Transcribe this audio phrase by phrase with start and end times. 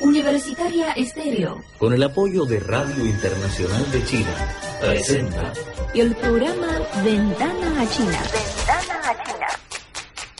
[0.00, 1.62] Universitaria Estéreo.
[1.78, 4.34] Con el apoyo de Radio Internacional de China,
[4.80, 5.52] presenta
[5.94, 6.68] el programa
[7.04, 8.20] Ventana a China.
[8.32, 9.46] Ventana a China.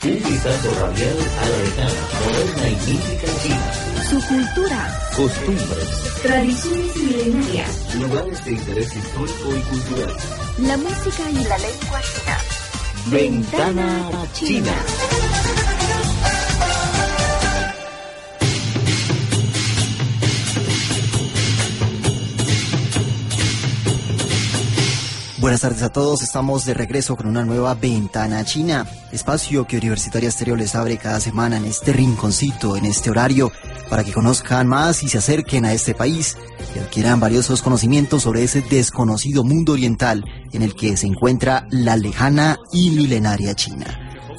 [0.01, 3.73] Un vistazo radial a la lejana, moderna y mítica China.
[4.09, 5.89] Su cultura, Costumbres,
[6.23, 10.15] tradiciones milenarias, lugares de interés histórico y cultural.
[10.59, 12.37] la música y la lengua china.
[13.07, 14.73] Ventana a China.
[25.39, 30.27] Buenas tardes a todos, estamos de regreso con una nueva Ventana China, espacio que Universitaria
[30.27, 33.49] Estéreo les abre cada semana en este rinconcito, en este horario,
[33.89, 36.35] para que conozcan más y se acerquen a este país
[36.75, 41.95] y adquieran valiosos conocimientos sobre ese desconocido mundo oriental en el que se encuentra la
[41.95, 43.87] lejana y milenaria China.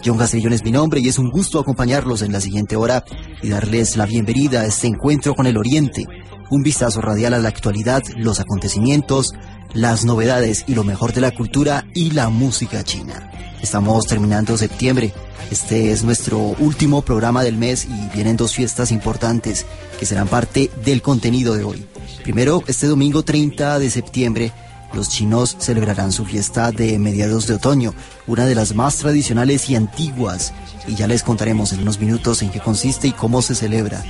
[0.04, 3.04] John Castellón es mi nombre y es un gusto acompañarlos en la siguiente hora
[3.42, 6.06] y darles la bienvenida a este encuentro con el Oriente,
[6.50, 9.32] un vistazo radial a la actualidad, los acontecimientos,
[9.72, 13.30] las novedades y lo mejor de la cultura y la música china.
[13.62, 15.12] Estamos terminando septiembre.
[15.50, 19.64] Este es nuestro último programa del mes y vienen dos fiestas importantes
[19.98, 21.86] que serán parte del contenido de hoy.
[22.22, 24.52] Primero, este domingo 30 de septiembre,
[24.92, 27.94] los chinos celebrarán su fiesta de mediados de otoño,
[28.26, 30.52] una de las más tradicionales y antiguas,
[30.86, 34.02] y ya les contaremos en unos minutos en qué consiste y cómo se celebra.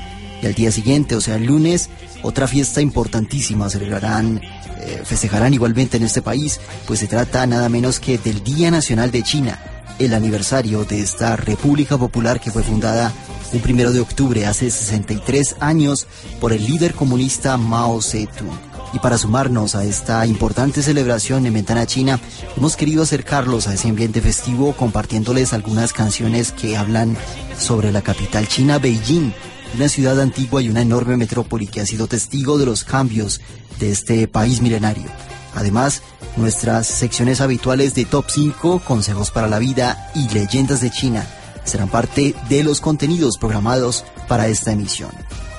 [0.43, 1.91] Y al día siguiente, o sea, el lunes,
[2.23, 4.41] otra fiesta importantísima celebrarán
[4.83, 9.11] eh, festejarán igualmente en este país, pues se trata nada menos que del Día Nacional
[9.11, 9.59] de China,
[9.99, 13.13] el aniversario de esta República Popular que fue fundada
[13.53, 16.07] un primero de octubre hace 63 años
[16.41, 18.71] por el líder comunista Mao Zedong.
[18.93, 22.19] Y para sumarnos a esta importante celebración en Ventana China,
[22.57, 27.17] hemos querido acercarlos a ese ambiente festivo compartiéndoles algunas canciones que hablan
[27.59, 29.33] sobre la capital china, Beijing,
[29.75, 33.41] una ciudad antigua y una enorme metrópoli que ha sido testigo de los cambios
[33.79, 35.11] de este país milenario.
[35.55, 36.03] Además,
[36.37, 41.27] nuestras secciones habituales de Top 5, Consejos para la Vida y Leyendas de China
[41.65, 45.11] serán parte de los contenidos programados para esta emisión.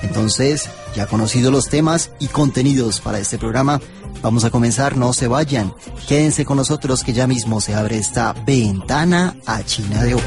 [0.02, 3.80] Entonces, ya conocidos los temas y contenidos para este programa,
[4.22, 5.74] Vamos a comenzar, no se vayan.
[6.06, 10.22] Quédense con nosotros que ya mismo se abre esta ventana a China de hoy.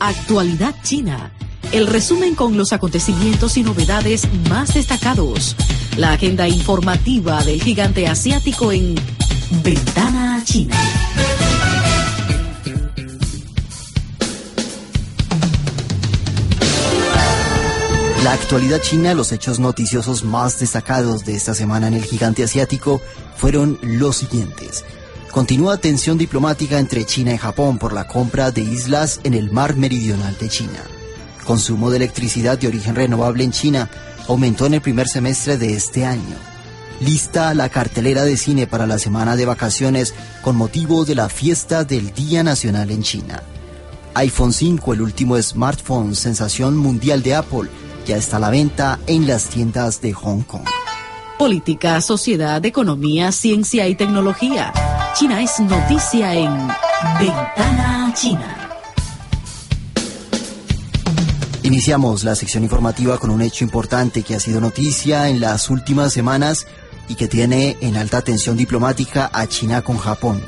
[0.00, 1.30] Actualidad China.
[1.70, 5.54] El resumen con los acontecimientos y novedades más destacados.
[5.98, 8.94] La agenda informativa del gigante asiático en
[9.62, 10.76] Ventana a China.
[18.28, 23.00] La actualidad china, los hechos noticiosos más destacados de esta semana en el gigante asiático
[23.38, 24.84] fueron los siguientes.
[25.30, 29.76] Continúa tensión diplomática entre China y Japón por la compra de islas en el mar
[29.76, 30.78] meridional de China.
[31.46, 33.88] Consumo de electricidad de origen renovable en China
[34.28, 36.36] aumentó en el primer semestre de este año.
[37.00, 40.12] Lista la cartelera de cine para la semana de vacaciones
[40.42, 43.42] con motivo de la fiesta del Día Nacional en China.
[44.12, 47.70] iPhone 5, el último smartphone sensación mundial de Apple,
[48.08, 50.64] ya está a la venta en las tiendas de Hong Kong.
[51.38, 54.72] Política, sociedad, economía, ciencia y tecnología.
[55.14, 56.50] China es noticia en
[57.20, 58.70] Ventana China.
[61.62, 66.10] Iniciamos la sección informativa con un hecho importante que ha sido noticia en las últimas
[66.14, 66.66] semanas
[67.08, 70.42] y que tiene en alta tensión diplomática a China con Japón.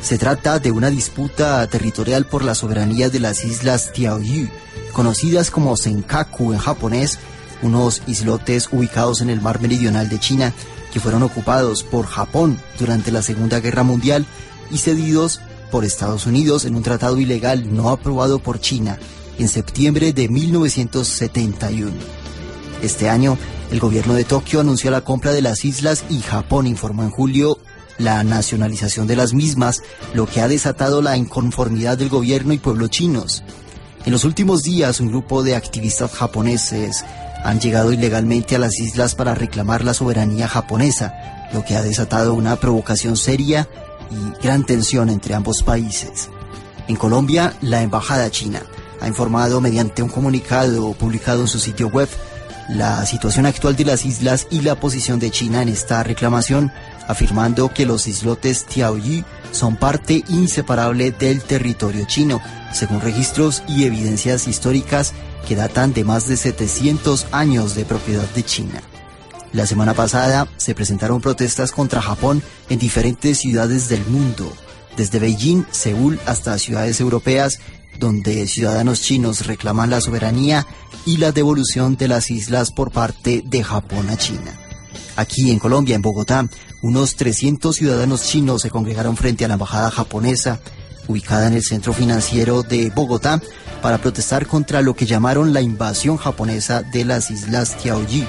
[0.00, 4.48] Se trata de una disputa territorial por la soberanía de las islas Diaoyu,
[4.92, 7.18] conocidas como Senkaku en japonés,
[7.62, 10.52] unos islotes ubicados en el mar meridional de China
[10.92, 14.26] que fueron ocupados por Japón durante la Segunda Guerra Mundial
[14.70, 15.40] y cedidos
[15.70, 18.98] por Estados Unidos en un tratado ilegal no aprobado por China
[19.38, 21.92] en septiembre de 1971.
[22.82, 23.36] Este año,
[23.70, 27.58] el gobierno de Tokio anunció la compra de las islas y Japón informó en julio
[27.98, 29.82] la nacionalización de las mismas,
[30.14, 33.42] lo que ha desatado la inconformidad del gobierno y pueblo chinos.
[34.04, 37.04] En los últimos días, un grupo de activistas japoneses
[37.44, 42.34] han llegado ilegalmente a las islas para reclamar la soberanía japonesa, lo que ha desatado
[42.34, 43.68] una provocación seria
[44.10, 46.28] y gran tensión entre ambos países.
[46.88, 48.62] En Colombia, la embajada china
[49.00, 52.08] ha informado mediante un comunicado publicado en su sitio web
[52.68, 56.72] la situación actual de las islas y la posición de China en esta reclamación,
[57.06, 62.40] afirmando que los islotes Tiaoyi son parte inseparable del territorio chino,
[62.72, 65.12] según registros y evidencias históricas
[65.46, 68.82] que datan de más de 700 años de propiedad de China.
[69.52, 74.52] La semana pasada se presentaron protestas contra Japón en diferentes ciudades del mundo,
[74.96, 77.60] desde Beijing, Seúl hasta ciudades europeas,
[77.98, 80.66] donde ciudadanos chinos reclaman la soberanía
[81.06, 84.65] y la devolución de las islas por parte de Japón a China.
[85.16, 86.46] Aquí en Colombia, en Bogotá,
[86.82, 90.60] unos 300 ciudadanos chinos se congregaron frente a la embajada japonesa,
[91.08, 93.40] ubicada en el centro financiero de Bogotá,
[93.80, 98.26] para protestar contra lo que llamaron la invasión japonesa de las islas Tiaoyi.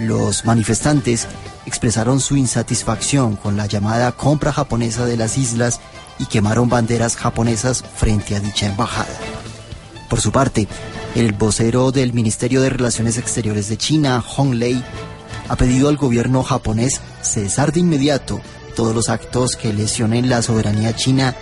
[0.00, 1.26] Los manifestantes
[1.66, 5.80] expresaron su insatisfacción con la llamada compra japonesa de las islas
[6.18, 9.14] y quemaron banderas japonesas frente a dicha embajada.
[10.08, 10.68] Por su parte,
[11.14, 14.82] el vocero del Ministerio de Relaciones Exteriores de China, Hong Lei,
[15.48, 18.40] ha pedido al gobierno japonés cesar de inmediato
[18.74, 21.34] todos los actos que lesionen la soberanía china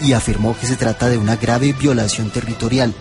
[0.00, 2.94] y afirmó que se trata de una grave violación territorial.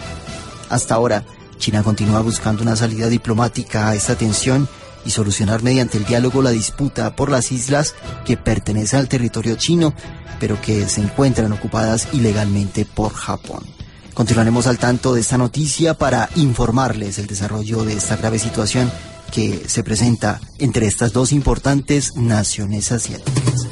[0.70, 1.24] Hasta ahora,
[1.58, 4.68] China continúa buscando una salida diplomática a esta tensión
[5.06, 7.96] y solucionar mediante el diálogo la disputa por las islas
[8.26, 9.94] que pertenecen al territorio chino,
[10.40, 13.64] pero que se encuentran ocupadas ilegalmente por Japón.
[14.14, 18.92] Continuaremos al tanto de esta noticia para informarles el desarrollo de esta grave situación
[19.32, 23.68] que se presenta entre estas dos importantes naciones asiáticas.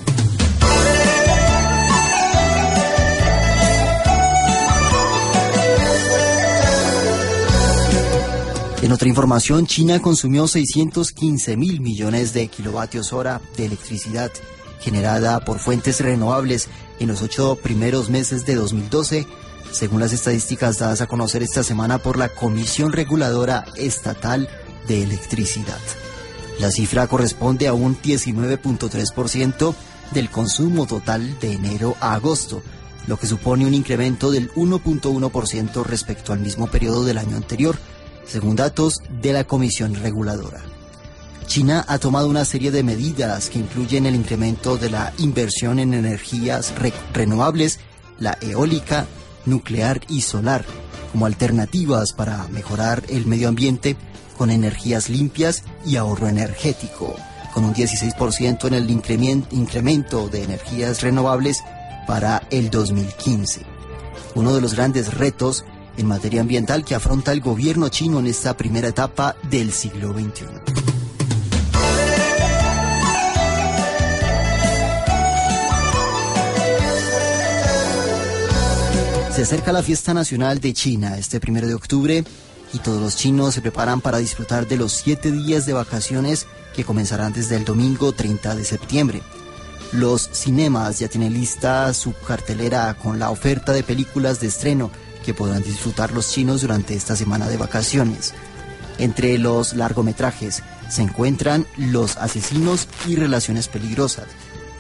[8.85, 14.31] En otra información, China consumió 615 mil millones de kilovatios hora de electricidad
[14.79, 16.67] generada por fuentes renovables
[16.99, 19.25] en los ocho primeros meses de 2012,
[19.71, 24.47] según las estadísticas dadas a conocer esta semana por la Comisión Reguladora Estatal
[24.87, 25.79] de Electricidad.
[26.59, 29.75] La cifra corresponde a un 19.3%
[30.11, 32.61] del consumo total de enero a agosto,
[33.07, 37.77] lo que supone un incremento del 1.1% respecto al mismo periodo del año anterior
[38.25, 40.61] según datos de la Comisión Reguladora.
[41.45, 45.93] China ha tomado una serie de medidas que incluyen el incremento de la inversión en
[45.93, 46.73] energías
[47.13, 47.79] renovables,
[48.17, 49.05] la eólica,
[49.45, 50.65] nuclear y solar,
[51.11, 53.95] como alternativas para mejorar el medio ambiente
[54.37, 57.15] con energías limpias y ahorro energético,
[57.53, 61.63] con un 16% en el incremento de energías renovables
[62.07, 63.61] para el 2015.
[64.35, 65.65] Uno de los grandes retos
[65.97, 70.45] en materia ambiental que afronta el gobierno chino en esta primera etapa del siglo XXI.
[79.35, 82.23] Se acerca la fiesta nacional de China este primero de octubre
[82.75, 86.45] y todos los chinos se preparan para disfrutar de los siete días de vacaciones
[86.75, 89.21] que comenzarán desde el domingo 30 de septiembre.
[89.93, 94.91] Los cinemas ya tienen lista su cartelera con la oferta de películas de estreno
[95.23, 98.33] que podrán disfrutar los chinos durante esta semana de vacaciones.
[98.97, 104.27] Entre los largometrajes se encuentran Los asesinos y relaciones peligrosas,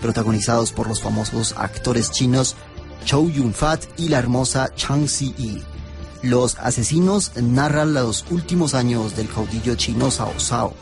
[0.01, 2.57] protagonizados por los famosos actores chinos
[3.05, 5.74] Chow Yun-fat y la hermosa Chang Si-yi.
[6.25, 10.73] Los asesinos narran los últimos años del caudillo chino Cao Cao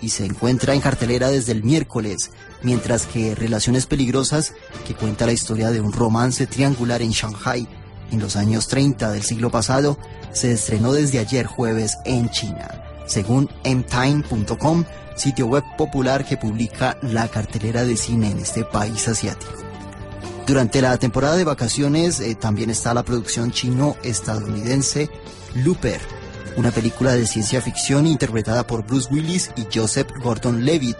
[0.00, 2.30] y se encuentra en cartelera desde el miércoles,
[2.62, 4.54] mientras que Relaciones Peligrosas,
[4.86, 7.68] que cuenta la historia de un romance triangular en Shanghai,
[8.10, 9.98] en los años 30 del siglo pasado,
[10.32, 12.66] se estrenó desde ayer jueves en China,
[13.06, 14.84] según mtime.com,
[15.14, 19.65] sitio web popular que publica la cartelera de cine en este país asiático.
[20.46, 25.10] Durante la temporada de vacaciones eh, también está la producción chino-estadounidense
[25.56, 26.00] Looper,
[26.56, 30.98] una película de ciencia ficción interpretada por Bruce Willis y Joseph Gordon-Levitt,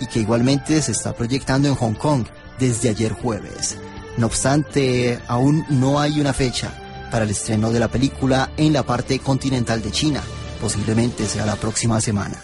[0.00, 2.26] y que igualmente se está proyectando en Hong Kong
[2.58, 3.78] desde ayer jueves.
[4.18, 8.82] No obstante, aún no hay una fecha para el estreno de la película en la
[8.82, 10.22] parte continental de China.
[10.60, 12.36] Posiblemente sea la próxima semana.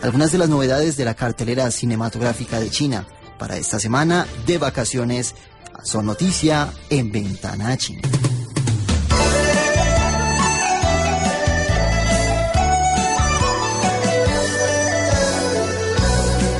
[0.00, 3.04] Algunas de las novedades de la cartelera cinematográfica de China
[3.38, 5.34] para esta semana de vacaciones
[5.82, 8.02] son noticia en Ventana China.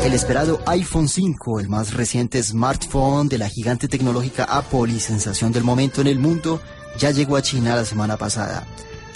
[0.04, 5.52] El esperado iPhone 5, el más reciente smartphone de la gigante tecnológica Apple y sensación
[5.52, 6.62] del momento en el mundo,
[6.98, 8.66] ya llegó a China la semana pasada.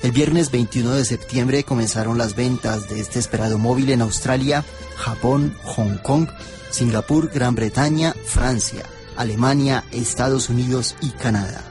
[0.02, 4.64] El viernes 21 de septiembre comenzaron las ventas de este esperado móvil en Australia,
[4.96, 6.28] Japón, Hong Kong,
[6.70, 8.84] Singapur, Gran Bretaña, Francia,
[9.16, 11.62] Alemania, Estados Unidos y Canadá.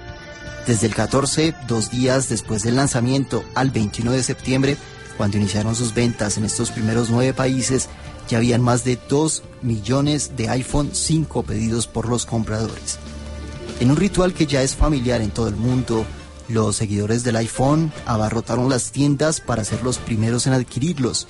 [0.68, 4.78] Desde el 14, dos días después del lanzamiento, al 21 de septiembre,
[5.18, 7.90] cuando iniciaron sus ventas en estos primeros nueve países,
[8.30, 12.98] ya habían más de 2 millones de iPhone 5 pedidos por los compradores.
[13.80, 16.06] En un ritual que ya es familiar en todo el mundo,
[16.48, 21.28] los seguidores del iPhone abarrotaron las tiendas para ser los primeros en adquirirlos.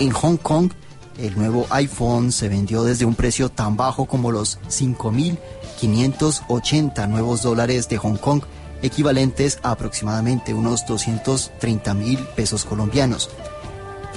[0.00, 0.72] En Hong Kong,
[1.18, 7.88] el nuevo iPhone se vendió desde un precio tan bajo como los 5.580 nuevos dólares
[7.88, 8.42] de Hong Kong,
[8.82, 13.30] equivalentes a aproximadamente unos 230 mil pesos colombianos.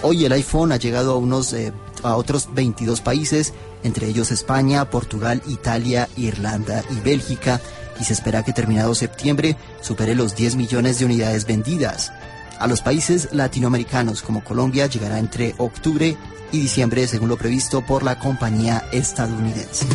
[0.02, 1.72] Hoy el iPhone ha llegado a, unos, eh,
[2.04, 3.54] a otros 22 países,
[3.84, 7.62] entre ellos España, Portugal, Italia, Irlanda y Bélgica,
[8.00, 12.12] y se espera que terminado septiembre supere los 10 millones de unidades vendidas.
[12.60, 16.18] A los países latinoamericanos como Colombia llegará entre octubre
[16.52, 19.86] y diciembre según lo previsto por la compañía estadounidense.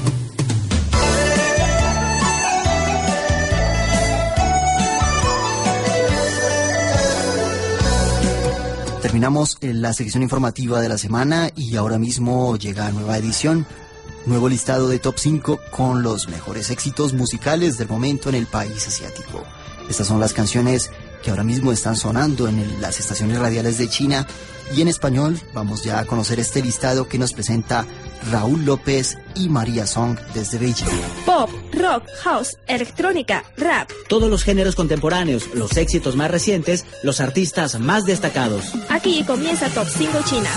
[9.03, 13.67] Terminamos eh, la sección informativa de la semana y ahora mismo llega nueva edición,
[14.25, 18.89] nuevo listado de top 5 con los mejores éxitos musicales del momento en el país
[18.89, 19.45] asiático.
[19.91, 20.91] Estas son las canciones
[21.25, 24.27] que ahora mismo están sonando en el- las estaciones radiales de China
[24.77, 27.87] y en español vamos ya a conocer este listado que nos presenta
[28.31, 30.87] Raúl López y María Song desde Beijing.
[31.27, 33.91] Pop, rock, house, electrónica, rap.
[34.09, 38.65] Todos los géneros contemporáneos, los éxitos más recientes, los artistas más destacados.
[38.89, 40.51] Aquí comienza Top 5 China.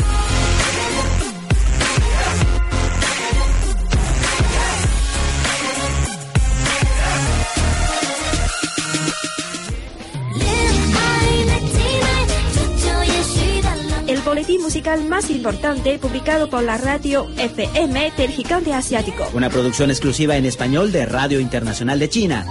[14.87, 19.27] Musical más importante publicado por la radio FM del gigante asiático.
[19.33, 22.45] Una producción exclusiva en español de Radio Internacional de China.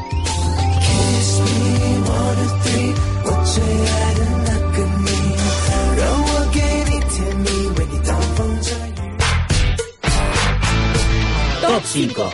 [11.63, 12.31] Top 5.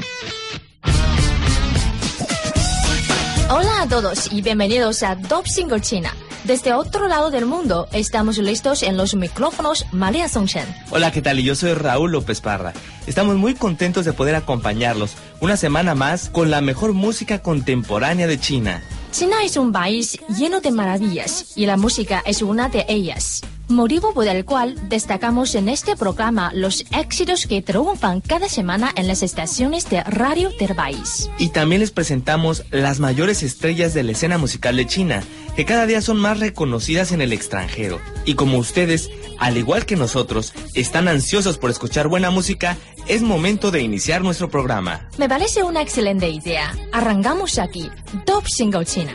[3.50, 6.12] Hola a todos y bienvenidos a Top 5 China.
[6.44, 10.66] Desde otro lado del mundo, estamos listos en los micrófonos María Songchen.
[10.90, 11.38] Hola, ¿qué tal?
[11.38, 12.72] Y yo soy Raúl López Parra.
[13.06, 18.40] Estamos muy contentos de poder acompañarlos una semana más con la mejor música contemporánea de
[18.40, 18.82] China.
[19.12, 24.12] China es un país lleno de maravillas y la música es una de ellas motivo
[24.14, 29.22] por el cual destacamos en este programa los éxitos que triunfan cada semana en las
[29.22, 31.30] estaciones de radio del.
[31.38, 35.22] Y también les presentamos las mayores estrellas de la escena musical de China,
[35.56, 38.00] que cada día son más reconocidas en el extranjero.
[38.24, 42.76] Y como ustedes, al igual que nosotros, están ansiosos por escuchar buena música,
[43.08, 45.08] es momento de iniciar nuestro programa.
[45.18, 46.74] Me parece una excelente idea.
[46.92, 47.90] Arrancamos aquí.
[48.24, 49.12] Top Single China.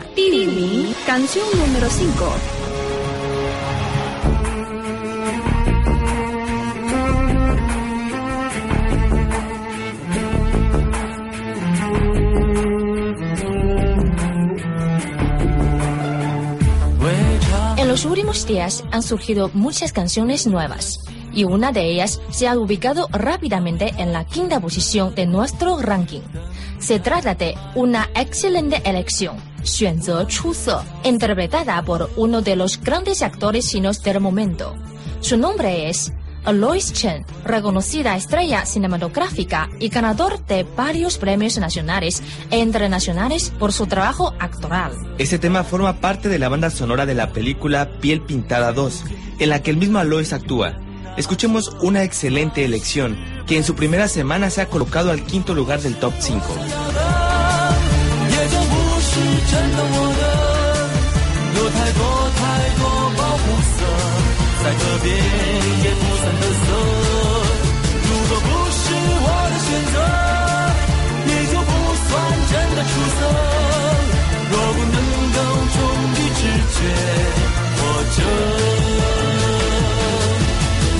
[1.06, 2.67] Canción número 5.
[17.98, 21.00] los últimos días han surgido muchas canciones nuevas
[21.32, 26.20] y una de ellas se ha ubicado rápidamente en la quinta posición de nuestro ranking.
[26.78, 33.68] Se trata de una excelente elección, Xuanze Chuze, interpretada por uno de los grandes actores
[33.68, 34.76] chinos del momento.
[35.20, 36.12] Su nombre es
[36.48, 43.86] Alois Chen, reconocida estrella cinematográfica y ganador de varios premios nacionales e internacionales por su
[43.86, 44.92] trabajo actoral.
[45.18, 49.04] Este tema forma parte de la banda sonora de la película Piel Pintada 2,
[49.40, 50.80] en la que el mismo Alois actúa.
[51.18, 55.82] Escuchemos una excelente elección que en su primera semana se ha colocado al quinto lugar
[55.82, 56.46] del top 5.
[64.60, 65.06] 在这边
[65.84, 66.66] 也不算得瑟。
[68.04, 68.80] 如果不是
[69.24, 69.96] 我的选择，
[71.26, 71.70] 也就不
[72.04, 72.08] 算
[72.50, 73.20] 真的出色。
[74.50, 74.96] 若不能
[75.34, 75.38] 够
[75.74, 75.76] 忠
[76.14, 76.40] 于直
[76.74, 76.76] 觉，
[77.78, 77.80] 或
[78.16, 78.18] 者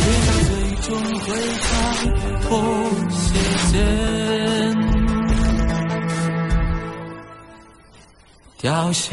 [0.05, 0.51] 月亮最
[0.87, 0.89] 终
[1.21, 1.27] 会
[1.67, 1.69] 看
[2.43, 2.47] 破
[3.11, 3.19] 斜
[3.69, 3.71] 线。
[8.59, 8.63] 凋
[8.93, 9.05] 谢。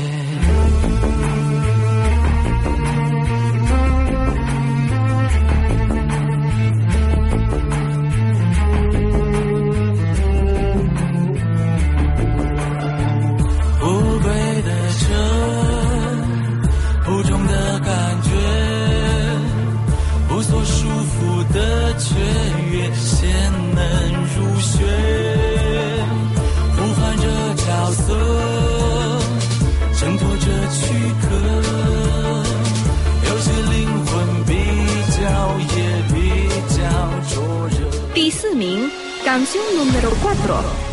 [39.35, 40.84] Canción número 4.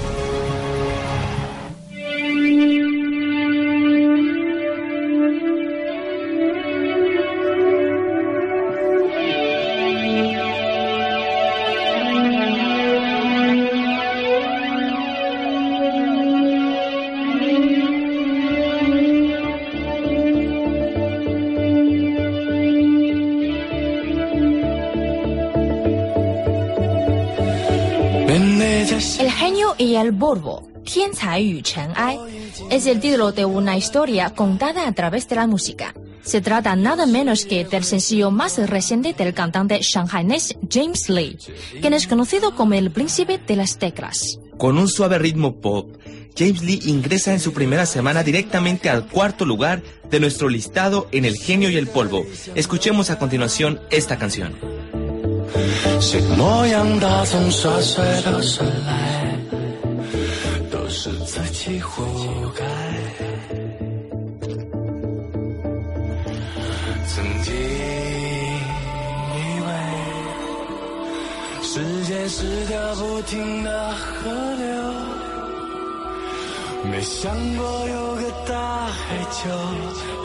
[30.33, 31.63] Borbo, Tianzai y
[31.95, 32.19] Ai,
[32.71, 35.95] es el título de una historia contada a través de la música.
[36.23, 41.37] Se trata nada menos que del sencillo más reciente del cantante shanghainés James Lee,
[41.81, 44.39] quien es conocido como el príncipe de las teclas.
[44.57, 45.97] Con un suave ritmo pop,
[46.35, 51.27] James Lee ingresa en su primera semana directamente al cuarto lugar de nuestro listado en
[51.27, 52.25] El genio y el polvo.
[52.55, 54.55] Escuchemos a continuación esta canción.
[60.95, 62.05] 是自己活
[62.55, 62.65] 该。
[67.09, 67.55] 曾经
[69.35, 69.69] 以为
[71.63, 71.73] 时
[72.05, 74.67] 间是条不停的河流，
[76.91, 79.49] 没想过有个大海就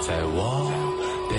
[0.05, 0.69] 在我
[1.29, 1.35] 背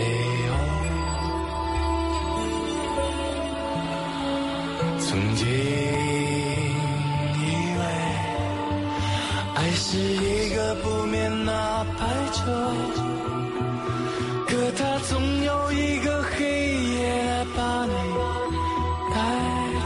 [9.90, 12.44] 是一个不眠的白昼，
[14.46, 17.92] 可它总有一个黑夜把你
[19.14, 19.16] 带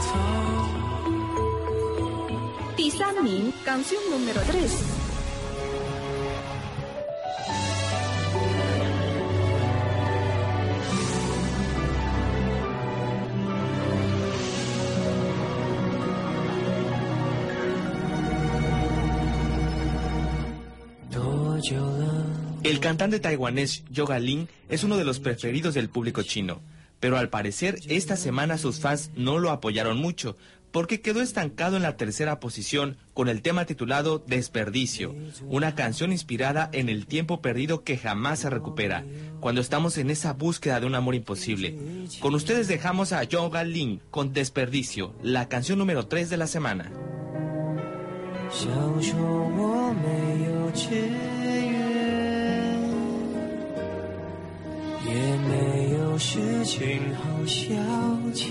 [0.01, 0.09] 走。
[2.75, 4.92] 第三名，canción número 3。
[22.83, 26.59] Cantante taiwanés Yoga Lin es uno de los preferidos del público chino,
[26.99, 30.35] pero al parecer esta semana sus fans no lo apoyaron mucho,
[30.73, 35.15] porque quedó estancado en la tercera posición con el tema titulado Desperdicio,
[35.47, 39.05] una canción inspirada en el tiempo perdido que jamás se recupera,
[39.39, 41.77] cuando estamos en esa búsqueda de un amor imposible.
[42.19, 46.91] Con ustedes dejamos a Yoga Lin con Desperdicio, la canción número 3 de la semana.
[55.13, 57.63] 也没有事情好消
[58.33, 58.49] 遣。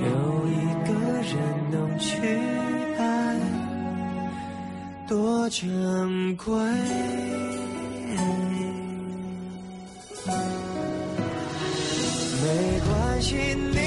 [0.00, 0.08] 有
[0.48, 0.90] 一个
[1.22, 1.30] 人
[1.70, 2.10] 能去
[2.98, 3.38] 爱，
[5.06, 6.44] 多珍贵。
[12.42, 12.46] 没
[12.88, 13.78] 关系，你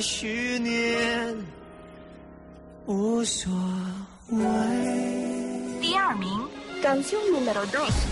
[0.00, 1.34] 十年，
[2.86, 3.52] 无所
[4.28, 4.38] 谓。
[5.80, 6.28] 第二名
[6.82, 8.05] ，canción número 2。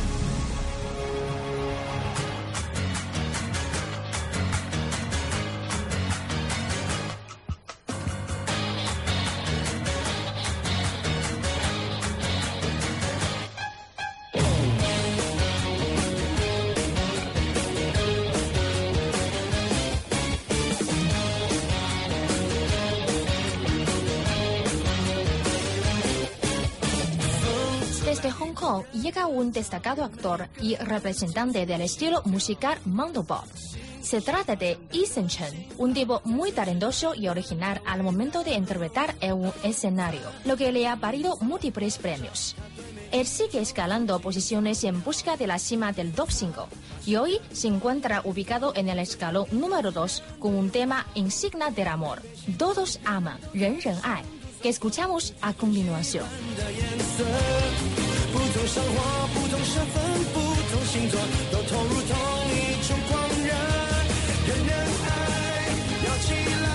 [29.04, 33.44] Llega un destacado actor y representante del estilo musical Mando Pop.
[34.00, 39.14] Se trata de Ethan Chen, un tipo muy talentoso y original al momento de interpretar
[39.20, 42.56] en un escenario, lo que le ha valido múltiples premios.
[43.12, 46.68] Él sigue escalando posiciones en busca de la cima del top 5
[47.04, 51.88] y hoy se encuentra ubicado en el escalón número 2 con un tema insignia del
[51.88, 52.22] amor.
[52.56, 54.22] Todos aman, Ren Ren Ai.
[54.62, 56.24] que escuchamos a continuación.
[58.66, 61.20] 生活，不同身份，不同星座，
[61.52, 62.16] 都投入同
[62.50, 62.52] 一
[62.88, 63.12] 种狂
[63.44, 63.52] 热。
[64.46, 64.72] 人人
[65.04, 65.06] 爱，
[66.06, 66.66] 摇起来，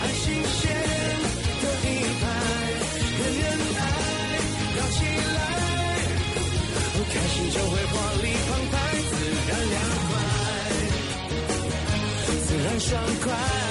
[0.00, 0.60] 爱新鲜
[1.60, 1.86] 的一
[2.20, 2.22] 派。
[3.18, 3.44] 人人
[3.76, 3.80] 爱，
[4.78, 4.98] 摇起
[5.34, 5.38] 来，
[7.12, 8.74] 开心就会活力澎湃，
[9.10, 9.12] 自
[9.48, 9.76] 然凉
[10.08, 10.12] 快，
[12.46, 12.90] 自然爽
[13.22, 13.63] 快。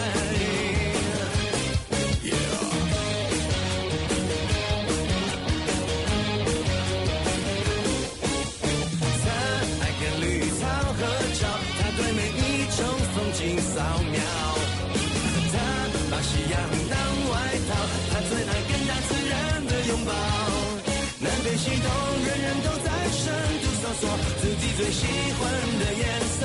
[22.61, 23.23] 都在深
[23.61, 24.03] 度搜索
[24.41, 25.41] 自己最喜欢
[25.79, 26.03] 的颜
[26.37, 26.41] 色。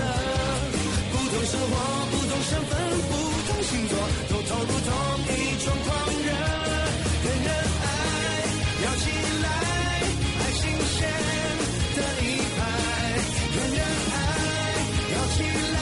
[1.12, 1.74] 不同生活，
[2.10, 2.72] 不同身份，
[3.08, 3.12] 不
[3.46, 3.92] 同星座，
[4.30, 4.90] 都投入同
[5.28, 5.88] 一种狂
[6.24, 6.28] 热。
[7.80, 7.86] 爱，
[8.84, 9.04] 摇起
[9.42, 9.46] 来，
[10.38, 10.60] 爱新
[10.94, 10.96] 鲜
[11.96, 12.24] 的一
[12.56, 12.58] 派。
[13.54, 13.80] 人人
[14.14, 14.16] 爱，
[15.12, 15.38] 摇起
[15.74, 15.76] 来，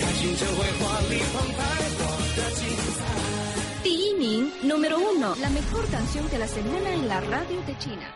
[0.00, 1.58] 开心就会活力澎湃，
[1.96, 2.00] 活
[2.36, 2.60] 得精
[2.98, 3.00] 彩。
[3.84, 8.06] Tiining número uno, la mejor canción de la semana en la radio de China.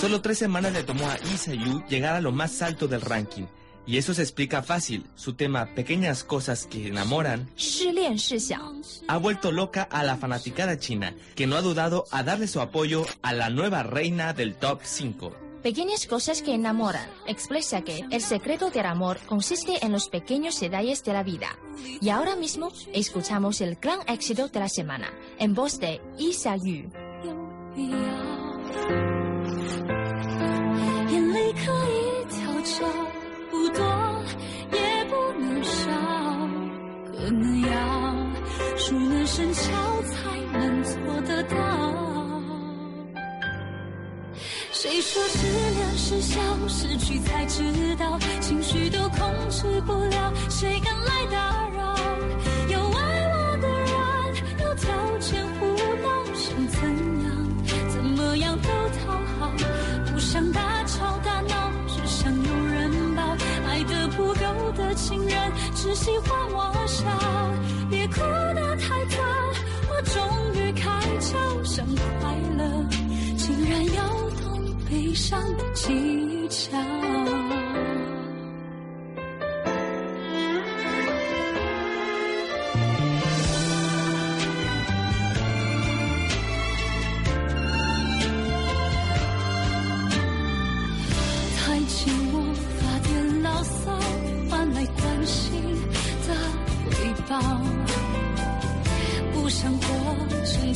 [0.00, 3.46] Solo tres semanas le tomó a Isayu llegar a lo más alto del ranking.
[3.86, 5.06] Y eso se explica fácil.
[5.14, 7.48] Su tema Pequeñas cosas que enamoran
[9.08, 13.06] ha vuelto loca a la fanaticada china, que no ha dudado a darle su apoyo
[13.22, 15.32] a la nueva reina del top 5.
[15.62, 21.02] Pequeñas cosas que enamoran expresa que el secreto del amor consiste en los pequeños detalles
[21.02, 21.58] de la vida.
[22.00, 26.90] Y ahora mismo escuchamos el gran éxito de la semana en voz de isayu
[37.30, 37.68] 我们要
[38.78, 39.60] 熟能生巧
[40.04, 40.94] 才能做
[41.26, 41.56] 得到。
[44.72, 47.62] 谁说失恋是笑，失去才知
[47.96, 51.97] 道，情绪都控制不了，谁敢来打扰？
[64.98, 67.06] 情人，只喜欢我笑，
[67.88, 69.22] 别哭得太早，
[69.88, 70.20] 我终
[70.54, 71.86] 于开窍，想
[72.20, 72.84] 快乐，
[73.36, 74.02] 竟然要
[74.42, 76.76] 懂悲伤的技巧。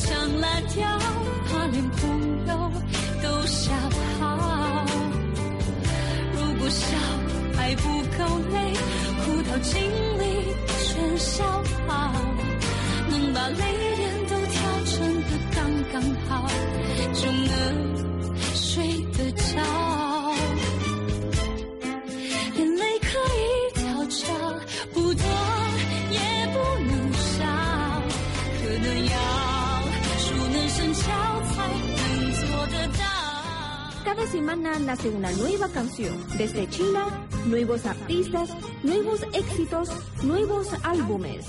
[0.03, 0.99] 成墙烂条，
[1.47, 2.01] 怕连朋
[2.47, 2.71] 友
[3.21, 3.71] 都吓
[4.19, 4.85] 跑。
[6.35, 6.85] 如果笑
[7.55, 8.19] 还不够
[8.51, 8.55] 累，
[9.23, 9.71] 哭到精
[10.19, 10.21] 力
[10.83, 11.43] 全消
[11.87, 12.11] 耗，
[13.09, 13.55] 能把泪
[13.95, 15.57] 点都调整的刚
[15.93, 16.47] 刚好，
[17.13, 17.21] 就
[34.15, 36.15] Cada semana nace una nueva canción.
[36.37, 37.07] Desde China,
[37.47, 38.51] nuevos artistas,
[38.83, 39.89] nuevos éxitos,
[40.23, 41.47] nuevos álbumes.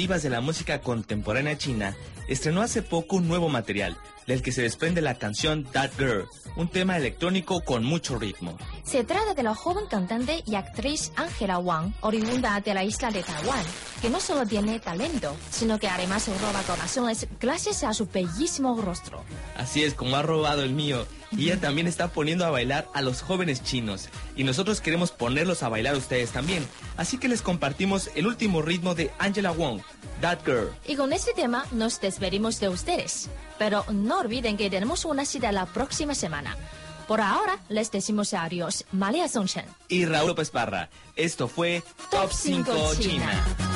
[0.00, 1.94] De la música contemporánea china
[2.26, 6.24] estrenó hace poco un nuevo material, del que se desprende la canción That Girl,
[6.56, 8.56] un tema electrónico con mucho ritmo.
[8.90, 13.22] Se trata de la joven cantante y actriz Angela Wang, oriunda de la isla de
[13.22, 13.64] Taiwán,
[14.02, 19.22] que no solo tiene talento, sino que además roba corazones gracias a su bellísimo rostro.
[19.56, 21.06] Así es como ha robado el mío.
[21.30, 24.08] Y ella también está poniendo a bailar a los jóvenes chinos.
[24.34, 26.66] Y nosotros queremos ponerlos a bailar a ustedes también.
[26.96, 29.82] Así que les compartimos el último ritmo de Angela Wong,
[30.20, 30.74] That Girl.
[30.84, 33.30] Y con este tema nos despedimos de ustedes.
[33.56, 36.56] Pero no olviden que tenemos una cita la próxima semana.
[37.10, 39.64] Por ahora les decimos adiós, Malia Songchen.
[39.88, 40.90] Y Raúl López Parra.
[41.16, 43.26] Esto fue Top 5 China.
[43.32, 43.69] 越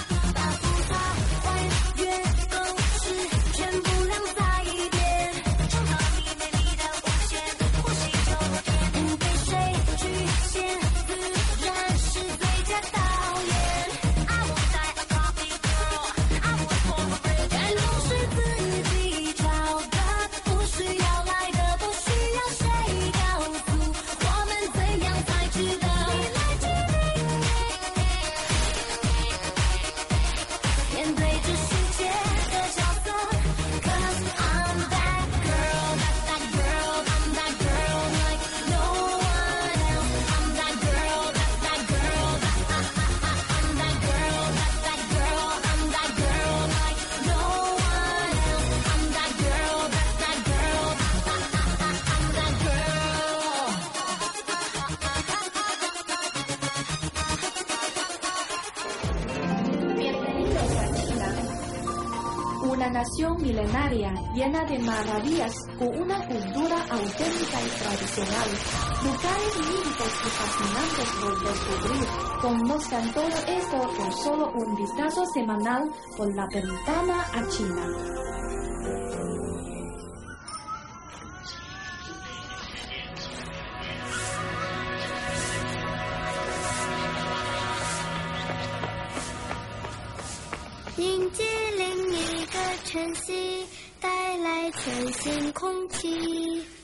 [72.44, 77.88] Conozcan todo esto con solo un vistazo semanal por la ventana a China.“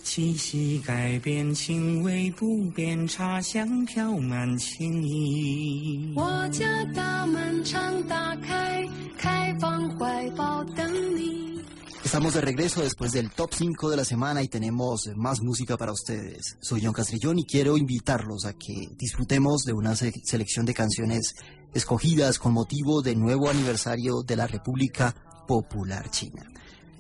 [0.09, 0.33] 气。
[0.33, 6.13] 气息改变，情味不变，茶香飘满情意。
[6.15, 11.45] 我家大门常打开，开放怀抱等你。
[12.03, 15.91] Estamos de regreso después del top 5 de la semana y tenemos más música para
[15.91, 16.55] ustedes.
[16.61, 21.33] Soy John Castrillón y quiero invitarlos a que disfrutemos de una se- selección de canciones
[21.73, 25.15] escogidas con motivo del nuevo aniversario de la República
[25.47, 26.43] Popular China.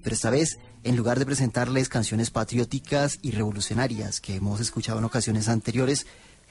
[0.01, 5.04] Pero esta vez, en lugar de presentarles canciones patrióticas y revolucionarias que hemos escuchado en
[5.04, 6.06] ocasiones anteriores,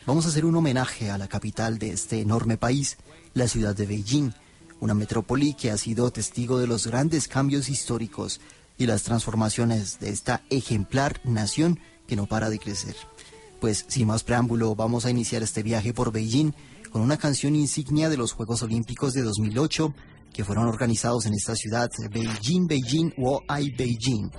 [0.05, 2.97] vamos a hacer un homenaje a la capital de este enorme país,
[3.33, 4.31] la ciudad de Beijing
[4.79, 8.39] una metrópoli que ha sido testigo de los grandes cambios históricos
[8.77, 12.95] y las transformaciones de esta ejemplar nación que no para de crecer.
[13.59, 16.53] Pues sin más preámbulo, vamos a iniciar este viaje por Beijing
[16.91, 19.93] con una canción insignia de los Juegos Olímpicos de 2008
[20.33, 24.31] que fueron organizados en esta ciudad, Beijing, Beijing, Wo Ai Beijing.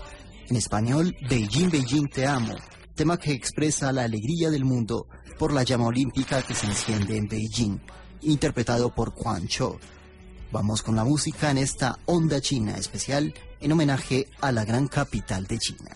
[0.48, 2.54] En español, Beijing, Beijing, te amo.
[2.94, 5.06] Tema que expresa la alegría del mundo
[5.38, 7.78] por la llama olímpica que se enciende en Beijing,
[8.22, 9.78] interpretado por Quan Cho.
[10.52, 15.46] Vamos con la música en esta onda china especial en homenaje a la gran capital
[15.46, 15.90] de China.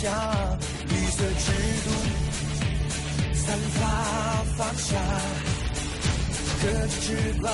[0.00, 0.12] 下，
[0.90, 1.50] 绿色之
[1.84, 1.90] 都
[3.34, 3.80] 散发
[4.56, 4.96] 芳香，
[6.62, 7.50] 隔着翅膀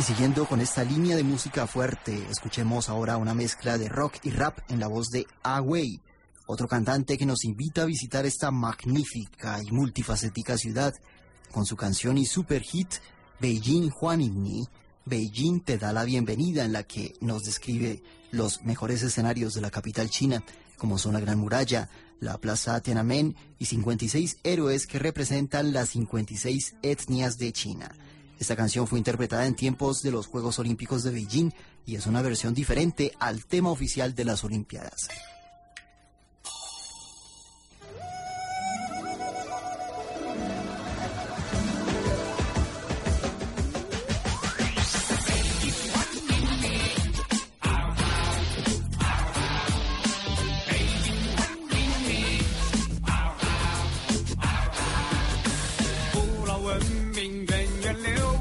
[0.00, 4.30] Y siguiendo con esta línea de música fuerte, escuchemos ahora una mezcla de rock y
[4.30, 6.00] rap en la voz de Away,
[6.46, 10.94] otro cantante que nos invita a visitar esta magnífica y multifacética ciudad
[11.52, 12.94] con su canción y super hit
[13.40, 14.66] Beijing Huaningni.
[15.04, 19.70] Beijing te da la bienvenida en la que nos describe los mejores escenarios de la
[19.70, 20.42] capital china,
[20.78, 26.76] como son la Gran Muralla, la Plaza Tiananmen y 56 héroes que representan las 56
[26.80, 27.94] etnias de China.
[28.40, 31.52] Esta canción fue interpretada en tiempos de los Juegos Olímpicos de Beijing
[31.84, 35.08] y es una versión diferente al tema oficial de las Olimpiadas.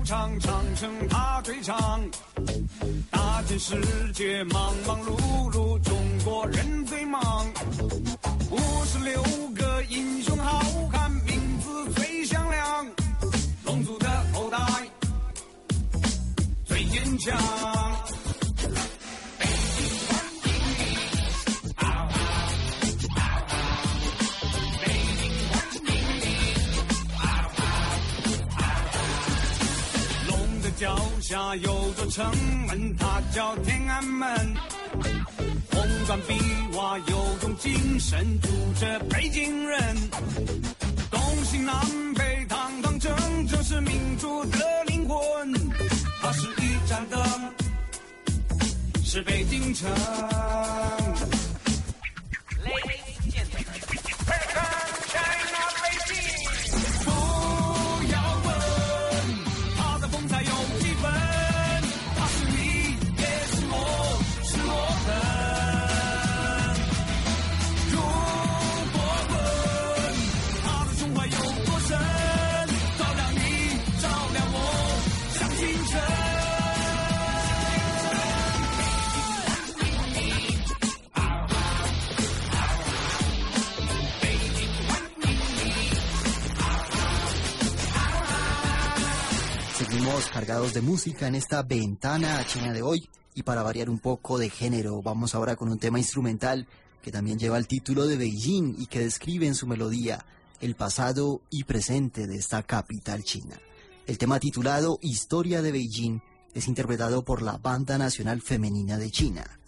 [0.09, 2.01] 唱长城，他最长
[3.11, 3.79] 大千世
[4.11, 5.95] 界忙忙碌碌，中
[6.25, 7.45] 国人最忙。
[8.49, 9.21] 五十六
[9.55, 12.87] 个英雄好汉，名字最响亮。
[13.65, 14.57] 龙族的后代
[16.65, 17.98] 最坚强。
[30.79, 32.25] 脚下有座城
[32.65, 34.29] 门，它叫天安门。
[35.71, 36.35] 红砖碧
[36.73, 38.47] 瓦有种精神，住
[38.79, 39.77] 着北京人。
[41.11, 41.75] 东西南
[42.15, 43.13] 北堂堂正
[43.45, 45.53] 正是民族的灵魂。
[46.21, 47.21] 它是一盏灯，
[49.03, 49.91] 是北京城。
[90.27, 95.01] Cargados de música en esta ventana china de hoy y para variar un poco de género
[95.01, 96.67] vamos ahora con un tema instrumental
[97.01, 100.25] que también lleva el título de Beijing y que describe en su melodía
[100.61, 103.59] el pasado y presente de esta capital china.
[104.07, 106.19] El tema titulado Historia de Beijing
[106.53, 109.58] es interpretado por la Banda Nacional Femenina de China.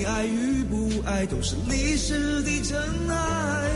[0.04, 2.78] 爱与不爱，都是历史的尘
[3.08, 3.70] 埃。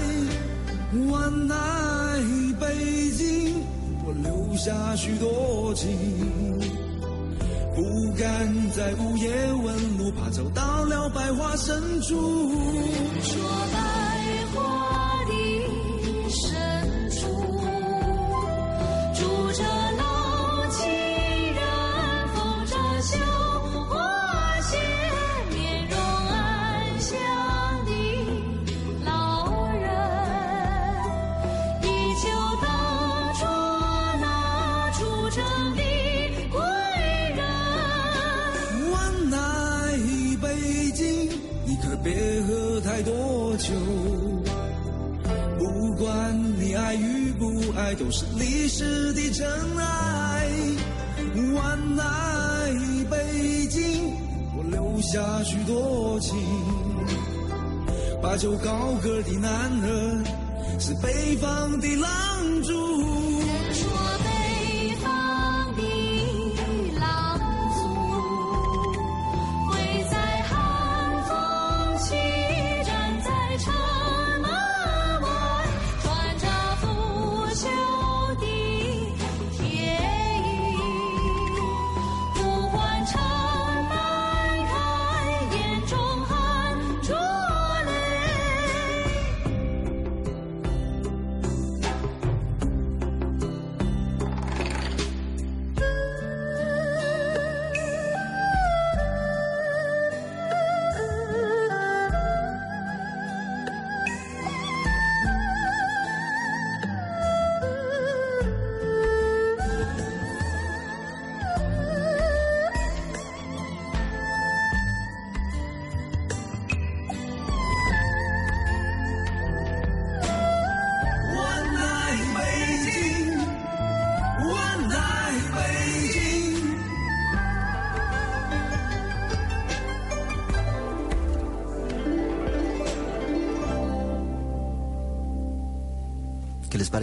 [0.95, 3.63] One night 北京，
[4.05, 5.91] 我留下许多情。
[7.75, 12.15] 不敢在午夜问路，怕走到了百花深处。
[13.23, 14.04] 说吧
[47.85, 50.49] 爱，都是历史的尘埃。
[51.55, 54.15] 万籁北京，
[54.57, 56.35] 我留下许多情。
[58.23, 60.25] 把酒高歌的男人，
[60.81, 62.11] 是北方的狼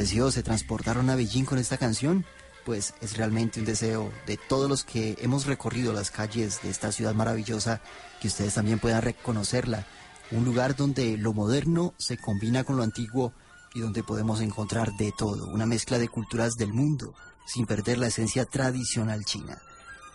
[0.01, 0.31] pareció?
[0.31, 2.25] ¿Se transportaron a Beijing con esta canción?
[2.65, 6.91] Pues es realmente un deseo de todos los que hemos recorrido las calles de esta
[6.91, 7.81] ciudad maravillosa
[8.19, 9.85] que ustedes también puedan reconocerla.
[10.31, 13.31] Un lugar donde lo moderno se combina con lo antiguo
[13.75, 17.13] y donde podemos encontrar de todo, una mezcla de culturas del mundo,
[17.45, 19.61] sin perder la esencia tradicional china.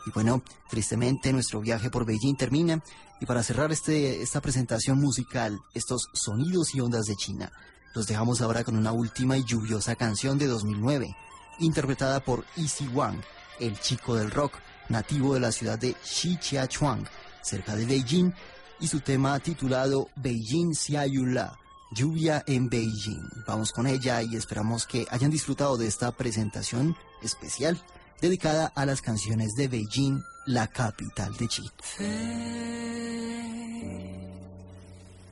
[0.05, 2.83] Y bueno, tristemente nuestro viaje por Beijing termina
[3.21, 7.53] y para cerrar este, esta presentación musical, estos sonidos y ondas de China,
[7.96, 11.16] los dejamos ahora con una última y lluviosa canción de 2009,
[11.60, 13.22] interpretada por Easy Wang,
[13.60, 14.54] el chico del rock,
[14.90, 17.06] nativo de la ciudad de Xiqiachuang,
[17.42, 18.34] cerca de Beijing,
[18.80, 21.58] y su tema titulado Beijing Xiayula,
[21.92, 23.28] lluvia en Beijing.
[23.46, 27.80] Vamos con ella y esperamos que hayan disfrutado de esta presentación especial
[28.22, 31.72] dedicada a las canciones de Beijing, la capital de China.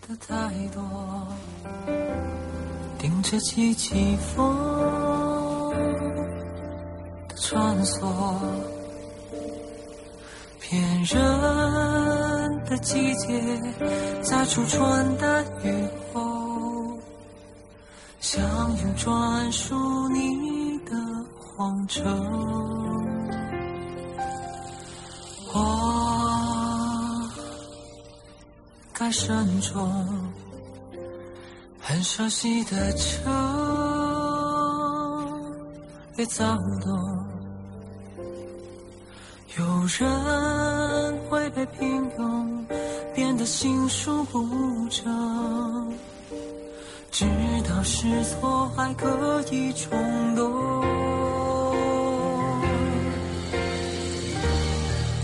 [0.09, 1.27] 的太多，
[3.04, 4.56] 迎着起起风
[7.28, 8.00] 的穿梭，
[10.58, 13.60] 骗人的季节，
[14.22, 16.98] 在初春的雨后，
[18.20, 20.96] 想用专属你的
[21.38, 22.02] 谎称。
[25.52, 27.20] 我
[28.94, 29.92] 该慎重，
[31.94, 33.32] 很熟悉的城，
[36.16, 36.44] 别躁
[36.82, 36.92] 动。
[39.56, 42.66] 有人会被平庸
[43.14, 44.44] 变得心术不
[44.88, 45.94] 正，
[47.12, 47.24] 知
[47.62, 50.50] 道是错还可以冲动。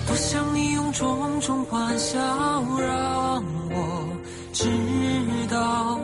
[0.07, 2.17] 多想你用种种欢笑
[2.79, 4.07] 让我
[4.53, 4.69] 知
[5.51, 5.99] 道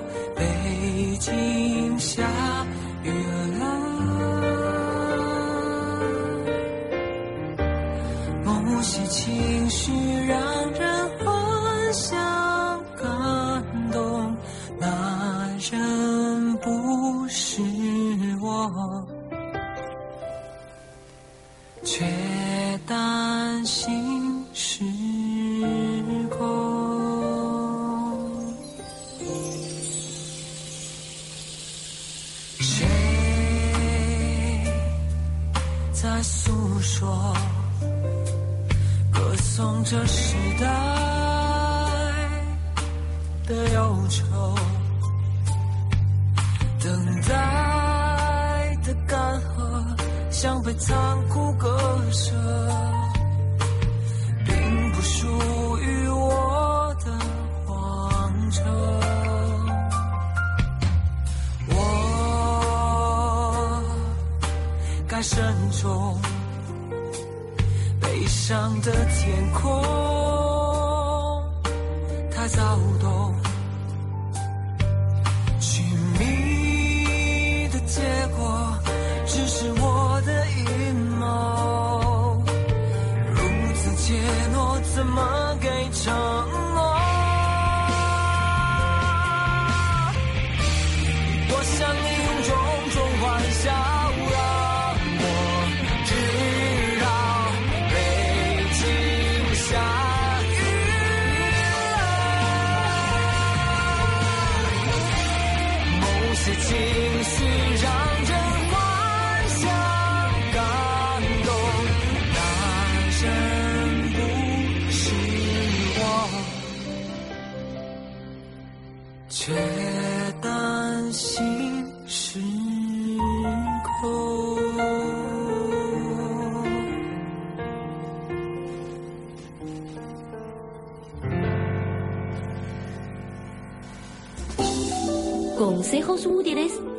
[1.27, 2.23] 北京下
[3.03, 3.11] 雨
[3.59, 3.65] 了。
[8.45, 9.91] 某些情绪
[10.29, 10.39] 让
[10.73, 12.17] 人幻想
[12.97, 14.37] 感动，
[14.79, 17.61] 那人不是
[18.41, 19.05] 我，
[39.89, 40.67] 这时代
[43.47, 44.25] 的忧愁，
[46.83, 49.97] 等待的干涸
[50.29, 50.97] 像被残
[51.29, 51.79] 酷割
[52.11, 52.35] 舍，
[54.45, 57.13] 并不属于我的
[57.65, 58.65] 荒城。
[61.69, 61.75] 我
[65.07, 66.21] 该慎重。
[68.27, 69.83] 上的天空
[72.31, 73.35] 太躁动，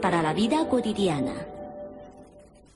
[0.01, 1.33] para la vida cotidiana.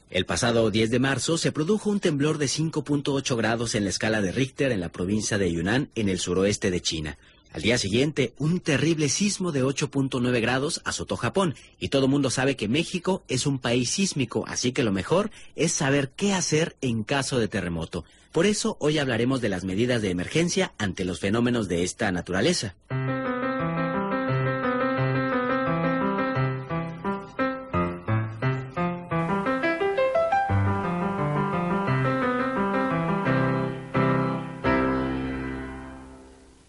[0.10, 4.22] El pasado 10 de marzo se produjo un temblor de 5.8 grados en la escala
[4.22, 7.18] de Richter en la provincia de Yunnan, en el suroeste de China.
[7.52, 12.56] Al día siguiente, un terrible sismo de 8.9 grados azotó Japón, y todo mundo sabe
[12.56, 17.04] que México es un país sísmico, así que lo mejor es saber qué hacer en
[17.04, 18.06] caso de terremoto.
[18.32, 22.76] Por eso hoy hablaremos de las medidas de emergencia ante los fenómenos de esta naturaleza.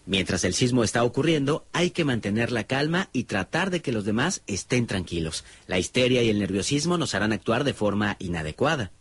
[0.05, 4.03] Mientras el sismo está ocurriendo, hay que mantener la calma y tratar de que los
[4.03, 5.45] demás estén tranquilos.
[5.67, 8.91] La histeria y el nerviosismo nos harán actuar de forma inadecuada.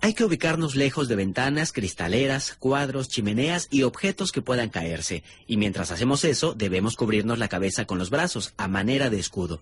[0.00, 5.22] Hay que ubicarnos lejos de ventanas, cristaleras, cuadros, chimeneas y objetos que puedan caerse.
[5.46, 9.60] Y mientras hacemos eso, debemos cubrirnos la cabeza con los brazos, a manera de escudo.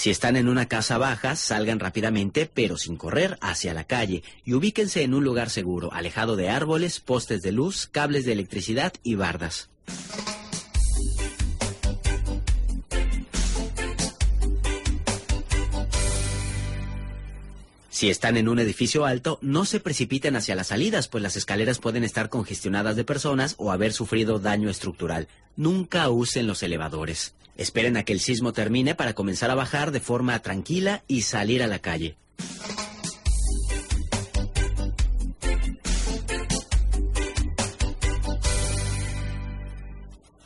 [0.00, 4.54] Si están en una casa baja, salgan rápidamente, pero sin correr, hacia la calle y
[4.54, 9.16] ubíquense en un lugar seguro, alejado de árboles, postes de luz, cables de electricidad y
[9.16, 9.68] bardas.
[18.00, 21.80] Si están en un edificio alto, no se precipiten hacia las salidas, pues las escaleras
[21.80, 25.28] pueden estar congestionadas de personas o haber sufrido daño estructural.
[25.54, 27.34] Nunca usen los elevadores.
[27.58, 31.62] Esperen a que el sismo termine para comenzar a bajar de forma tranquila y salir
[31.62, 32.16] a la calle.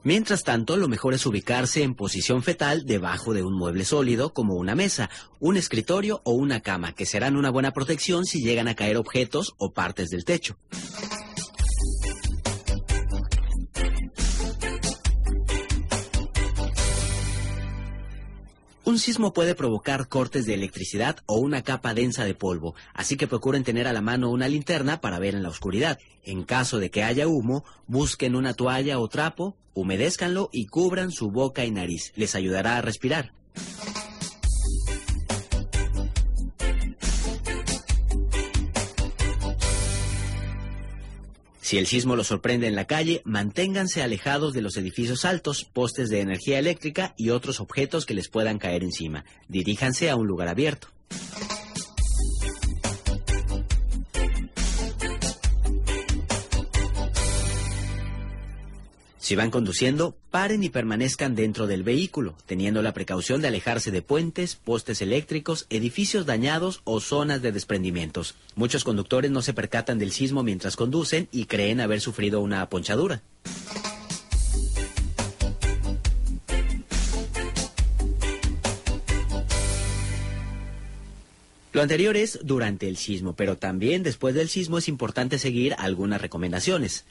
[0.04, 4.54] Mientras tanto, lo mejor es ubicarse en posición fetal debajo de un mueble sólido como
[4.54, 5.08] una mesa,
[5.40, 9.54] un escritorio o una cama, que serán una buena protección si llegan a caer objetos
[9.56, 10.58] o partes del techo.
[18.86, 23.26] Un sismo puede provocar cortes de electricidad o una capa densa de polvo, así que
[23.26, 25.98] procuren tener a la mano una linterna para ver en la oscuridad.
[26.22, 31.30] En caso de que haya humo, busquen una toalla o trapo, humedézcanlo y cubran su
[31.30, 32.12] boca y nariz.
[32.14, 33.32] Les ayudará a respirar.
[41.64, 46.10] Si el sismo los sorprende en la calle, manténganse alejados de los edificios altos, postes
[46.10, 49.24] de energía eléctrica y otros objetos que les puedan caer encima.
[49.48, 50.93] Diríjanse a un lugar abierto.
[59.24, 64.02] Si van conduciendo, paren y permanezcan dentro del vehículo, teniendo la precaución de alejarse de
[64.02, 68.34] puentes, postes eléctricos, edificios dañados o zonas de desprendimientos.
[68.54, 73.22] Muchos conductores no se percatan del sismo mientras conducen y creen haber sufrido una ponchadura.
[81.74, 86.20] Lo anterior es durante el sismo, pero también después del sismo es importante seguir algunas
[86.20, 87.04] recomendaciones.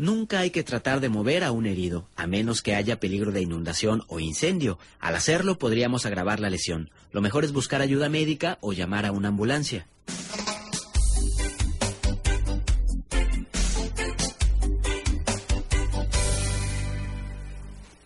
[0.00, 3.42] Nunca hay que tratar de mover a un herido, a menos que haya peligro de
[3.42, 4.78] inundación o incendio.
[4.98, 6.88] Al hacerlo podríamos agravar la lesión.
[7.12, 9.86] Lo mejor es buscar ayuda médica o llamar a una ambulancia.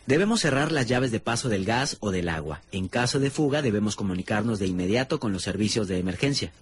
[0.07, 2.61] Debemos cerrar las llaves de paso del gas o del agua.
[2.72, 6.53] En caso de fuga debemos comunicarnos de inmediato con los servicios de emergencia.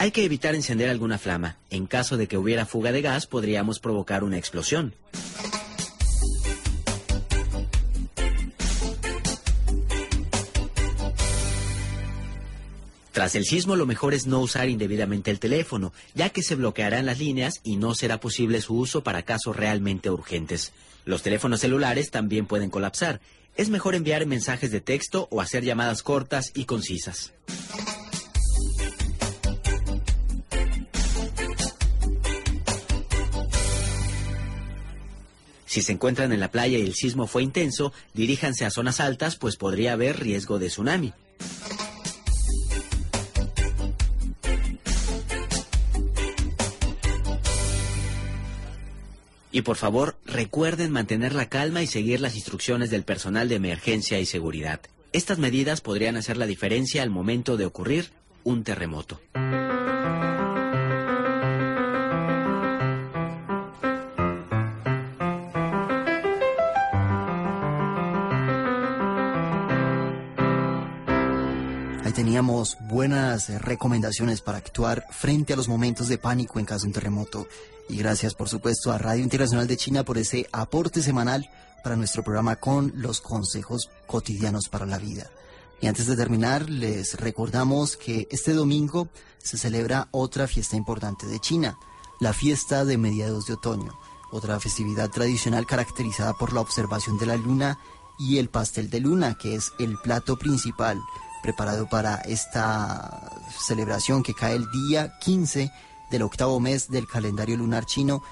[0.00, 1.58] Hay que evitar encender alguna flama.
[1.68, 4.94] En caso de que hubiera fuga de gas, podríamos provocar una explosión.
[13.12, 17.04] Tras el sismo, lo mejor es no usar indebidamente el teléfono, ya que se bloquearán
[17.04, 20.72] las líneas y no será posible su uso para casos realmente urgentes.
[21.04, 23.20] Los teléfonos celulares también pueden colapsar.
[23.54, 27.34] Es mejor enviar mensajes de texto o hacer llamadas cortas y concisas.
[35.70, 39.36] Si se encuentran en la playa y el sismo fue intenso, diríjanse a zonas altas,
[39.36, 41.12] pues podría haber riesgo de tsunami.
[49.52, 54.18] Y por favor, recuerden mantener la calma y seguir las instrucciones del personal de emergencia
[54.18, 54.80] y seguridad.
[55.12, 58.10] Estas medidas podrían hacer la diferencia al momento de ocurrir
[58.42, 59.20] un terremoto.
[72.30, 76.92] Teníamos buenas recomendaciones para actuar frente a los momentos de pánico en caso de un
[76.92, 77.48] terremoto.
[77.88, 81.50] Y gracias, por supuesto, a Radio Internacional de China por ese aporte semanal
[81.82, 85.28] para nuestro programa con los consejos cotidianos para la vida.
[85.80, 89.08] Y antes de terminar, les recordamos que este domingo
[89.38, 91.78] se celebra otra fiesta importante de China,
[92.20, 93.98] la fiesta de mediados de otoño,
[94.30, 97.80] otra festividad tradicional caracterizada por la observación de la luna
[98.20, 100.96] y el pastel de luna, que es el plato principal
[101.42, 103.30] preparado para esta
[103.66, 105.70] celebración que cae el día 15
[106.10, 108.22] del octavo mes del calendario lunar chino,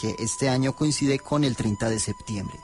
[0.00, 2.58] que este año coincide con el 30 de septiembre.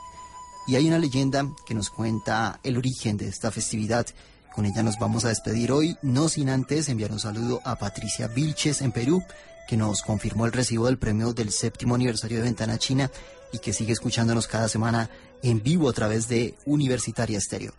[0.66, 4.06] Y hay una leyenda que nos cuenta el origen de esta festividad.
[4.54, 8.28] Con ella nos vamos a despedir hoy, no sin antes enviar un saludo a Patricia
[8.28, 9.22] Vilches en Perú,
[9.68, 13.10] que nos confirmó el recibo del premio del séptimo aniversario de Ventana China
[13.52, 15.10] y que sigue escuchándonos cada semana
[15.42, 17.72] en vivo a través de Universitaria Estéreo.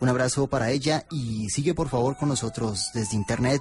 [0.00, 3.60] Un abrazo para ella y sigue por favor con nosotros desde internet.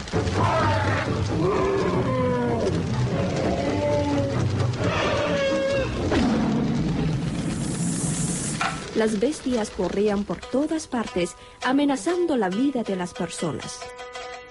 [8.98, 13.80] Las bestias corrían por todas partes, amenazando la vida de las personas.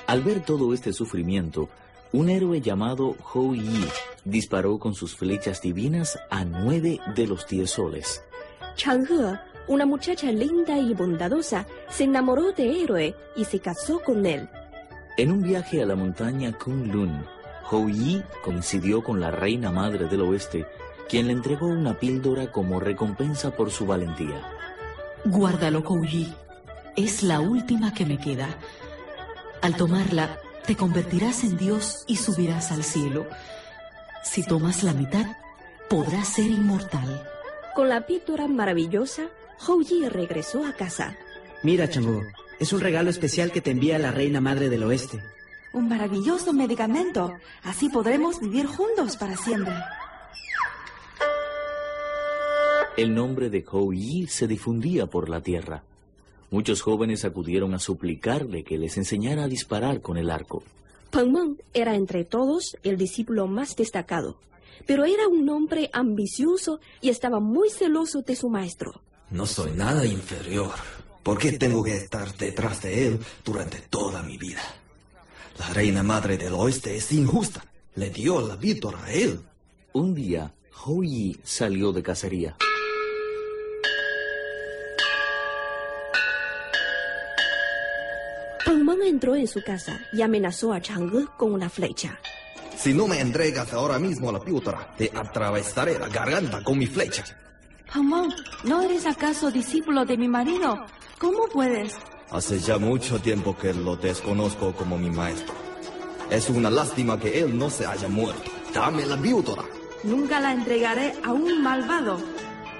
[0.07, 1.69] Al ver todo este sufrimiento,
[2.13, 3.89] un héroe llamado Hou Yi
[4.25, 8.23] disparó con sus flechas divinas a nueve de los diez soles.
[8.77, 9.37] Chang'e,
[9.67, 14.49] una muchacha linda y bondadosa, se enamoró de héroe y se casó con él.
[15.17, 17.27] En un viaje a la montaña Kunlun,
[17.69, 20.67] Hou Yi coincidió con la reina madre del oeste,
[21.09, 24.43] quien le entregó una píldora como recompensa por su valentía.
[25.25, 26.33] Guárdalo, Kouyi.
[26.97, 28.49] Es la última que me queda.
[29.63, 33.27] Al tomarla, te convertirás en Dios y subirás al cielo.
[34.25, 35.27] Si tomas la mitad,
[35.89, 37.23] podrás ser inmortal.
[37.75, 39.29] Con la píldora maravillosa,
[39.67, 41.17] Hou Yi regresó a casa.
[41.63, 42.23] Mira, Chang'o,
[42.59, 45.23] es un regalo especial que te envía la Reina Madre del Oeste.
[45.73, 47.35] Un maravilloso medicamento.
[47.63, 49.75] Así podremos vivir juntos para siempre.
[52.97, 55.83] El nombre de Hou Yi se difundía por la tierra.
[56.51, 60.63] Muchos jóvenes acudieron a suplicarle que les enseñara a disparar con el arco.
[61.11, 64.39] Peng Meng era entre todos el discípulo más destacado,
[64.87, 69.03] pero era un hombre ambicioso y estaba muy celoso de su maestro.
[69.31, 70.73] No soy nada inferior.
[71.23, 74.63] ¿Por qué tengo que estar detrás de él durante toda mi vida?
[75.59, 77.63] La reina madre del oeste es injusta.
[77.95, 79.41] Le dio la víctora a él.
[79.93, 82.57] Un día, Hou Yi salió de cacería.
[89.09, 92.19] Entró en su casa y amenazó a Chang'e con una flecha.
[92.77, 97.25] Si no me entregas ahora mismo la víctora, te atravesaré la garganta con mi flecha.
[97.93, 98.33] Pamón,
[98.65, 100.85] ¿no eres acaso discípulo de mi marido?
[101.19, 101.95] ¿Cómo puedes?
[102.31, 105.55] Hace ya mucho tiempo que lo desconozco como mi maestro.
[106.31, 108.51] Es una lástima que él no se haya muerto.
[108.75, 109.63] Dame la víctora.
[110.03, 112.19] Nunca la entregaré a un malvado.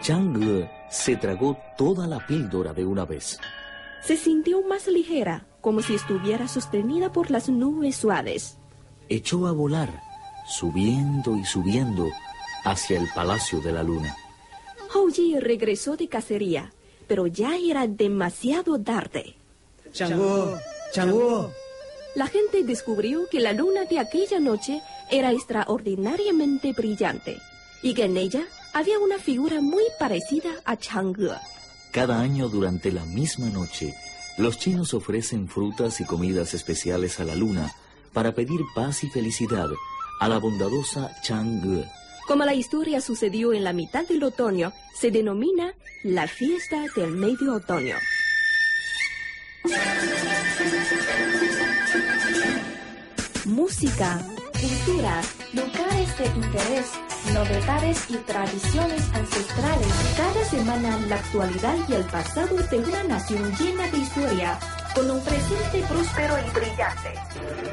[0.03, 3.39] Chang'e se tragó toda la píldora de una vez.
[4.03, 8.57] Se sintió más ligera, como si estuviera sostenida por las nubes suaves.
[9.09, 10.01] Echó a volar,
[10.49, 12.09] subiendo y subiendo
[12.63, 14.17] hacia el palacio de la luna.
[14.95, 16.73] Hou Yi regresó de cacería,
[17.09, 19.35] pero ya era demasiado tarde.
[19.93, 20.57] Chang'o,
[20.93, 21.51] Chang'o.
[22.15, 27.39] La gente descubrió que la luna de aquella noche era extraordinariamente brillante
[27.83, 31.41] y que en ella había una figura muy parecida a Chang'e.
[31.91, 33.97] Cada año durante la misma noche,
[34.39, 37.73] los chinos ofrecen frutas y comidas especiales a la luna
[38.13, 39.69] para pedir paz y felicidad
[40.21, 41.85] a la bondadosa Chang'e.
[42.27, 47.55] Como la historia sucedió en la mitad del otoño, se denomina la fiesta del medio
[47.55, 47.97] otoño.
[53.47, 54.21] música,
[54.67, 56.87] cultura, lugares de interés,
[57.33, 59.89] novedades y tradiciones ancestrales.
[60.17, 64.59] Cada semana la actualidad y el pasado de una nación llena de historia,
[64.95, 67.13] con un presente próspero y brillante.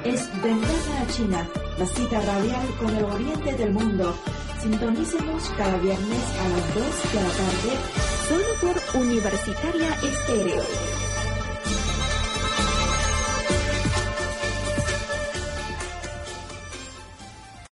[0.03, 4.15] Es Ventana a China, la cita radial con el oriente del mundo.
[4.61, 7.71] Sintonícenos cada viernes a las 2 de la tarde,
[8.29, 10.92] solo por Universitaria Estéreo